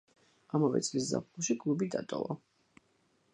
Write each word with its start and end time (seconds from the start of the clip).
ამავე 0.59 0.81
წლის 0.87 1.05
ზაფხულში 1.09 1.57
კლუბი 1.65 1.91
დატოვა. 1.97 2.39